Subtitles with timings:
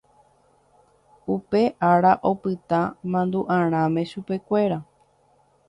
[1.33, 2.79] Upe ára opyta
[3.11, 4.77] mandu'arãme chupekuéra.